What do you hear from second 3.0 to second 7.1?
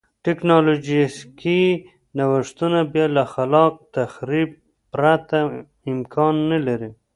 له خلاق تخریب پرته امکان نه لري.